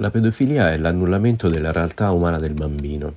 [0.00, 3.16] La pedofilia è l'annullamento della realtà umana del bambino.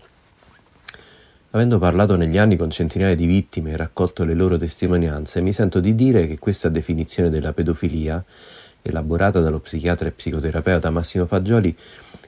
[1.52, 5.80] Avendo parlato negli anni con centinaia di vittime e raccolto le loro testimonianze, mi sento
[5.80, 8.26] di dire che questa definizione della pedofilia,
[8.82, 11.78] elaborata dallo psichiatra e psicoterapeuta Massimo Fagioli,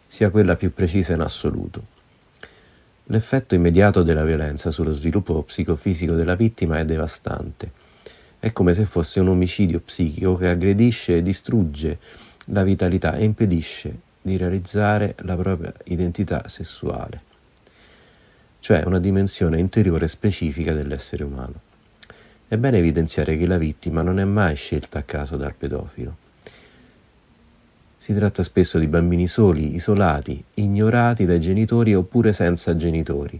[0.06, 1.86] sia quella più precisa in assoluto.
[3.06, 7.72] L'effetto immediato della violenza sullo sviluppo psicofisico della vittima è devastante.
[8.38, 11.98] È come se fosse un omicidio psichico che aggredisce e distrugge
[12.46, 17.22] la vitalità e impedisce di realizzare la propria identità sessuale,
[18.62, 21.60] cioè una dimensione interiore specifica dell'essere umano.
[22.48, 26.18] È bene evidenziare che la vittima non è mai scelta a caso dal pedofilo.
[27.98, 33.40] Si tratta spesso di bambini soli, isolati, ignorati dai genitori oppure senza genitori.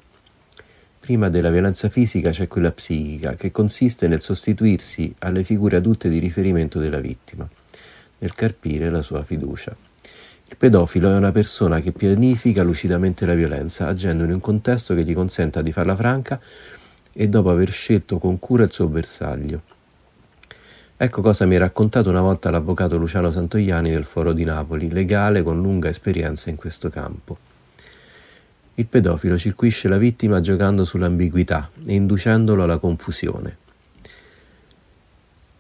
[1.00, 6.20] Prima della violenza fisica c'è quella psichica, che consiste nel sostituirsi alle figure adulte di
[6.20, 7.48] riferimento della vittima,
[8.18, 9.76] nel carpire la sua fiducia.
[10.54, 15.04] Il pedofilo è una persona che pianifica lucidamente la violenza, agendo in un contesto che
[15.04, 16.40] gli consenta di farla franca
[17.12, 19.64] e dopo aver scelto con cura il suo bersaglio.
[20.96, 25.42] Ecco cosa mi ha raccontato una volta l'avvocato Luciano Santoiani del Foro di Napoli, legale
[25.42, 27.36] con lunga esperienza in questo campo.
[28.76, 33.58] Il pedofilo circuisce la vittima giocando sull'ambiguità e inducendolo alla confusione.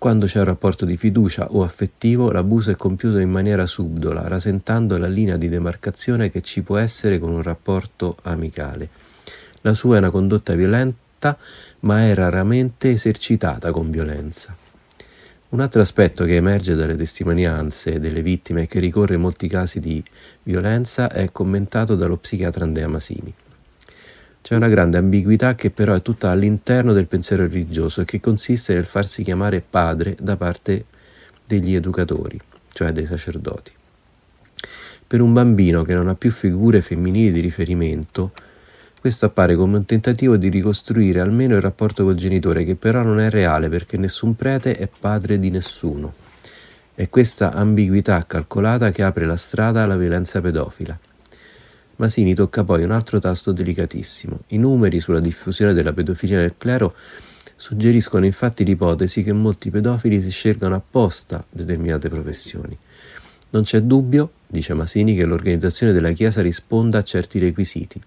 [0.04, 4.98] Quando c'è un rapporto di fiducia o affettivo, l'abuso è compiuto in maniera subdola, rasentando
[4.98, 8.90] la linea di demarcazione che ci può essere con un rapporto amicale.
[9.62, 11.38] La sua è una condotta violenta,
[11.80, 14.54] ma è raramente esercitata con violenza.
[15.52, 19.80] Un altro aspetto che emerge dalle testimonianze delle vittime e che ricorre in molti casi
[19.80, 20.04] di
[20.44, 23.34] violenza è commentato dallo psichiatra Andrea Masini.
[24.44, 28.74] C'è una grande ambiguità che però è tutta all'interno del pensiero religioso e che consiste
[28.74, 30.84] nel farsi chiamare padre da parte
[31.48, 32.38] degli educatori,
[32.74, 33.72] cioè dei sacerdoti.
[35.08, 38.34] Per un bambino che non ha più figure femminili di riferimento,
[39.00, 43.22] questo appare come un tentativo di ricostruire almeno il rapporto col genitore, che però non
[43.22, 46.14] è reale perché nessun prete è padre di nessuno.
[46.94, 51.00] È questa ambiguità calcolata che apre la strada alla violenza pedofila.
[51.98, 54.42] Masini tocca poi un altro tasto delicatissimo.
[54.48, 56.96] I numeri sulla diffusione della pedofilia nel clero
[57.56, 62.78] suggeriscono infatti l'ipotesi che molti pedofili si scelgano apposta determinate professioni.
[63.52, 68.02] Non c'è dubbio, dice Masini, che l'organizzazione della Chiesa risponda a certi requisiti.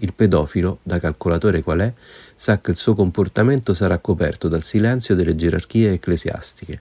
[0.00, 1.92] Il pedofilo, da calcolatore qual è,
[2.34, 6.80] sa che il suo comportamento sarà coperto dal silenzio delle gerarchie ecclesiastiche,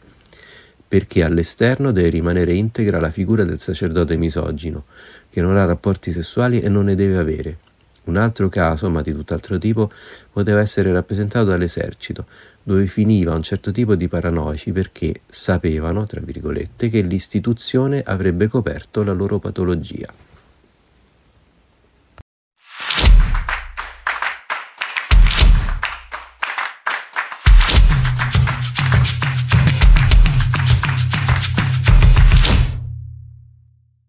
[0.88, 4.86] perché all'esterno deve rimanere integra la figura del sacerdote misogino,
[5.30, 7.58] che non ha rapporti sessuali e non ne deve avere.
[8.06, 9.92] Un altro caso, ma di tutt'altro tipo,
[10.32, 12.26] poteva essere rappresentato dall'esercito,
[12.64, 19.04] dove finiva un certo tipo di paranoici perché sapevano, tra virgolette, che l'istituzione avrebbe coperto
[19.04, 20.26] la loro patologia.